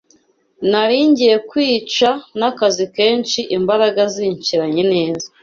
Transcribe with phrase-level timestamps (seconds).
[0.69, 2.09] nari ngiye kwica
[2.39, 5.27] n’akazi kenshi imbaraga zinshiranye neza